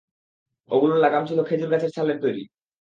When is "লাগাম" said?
0.99-1.23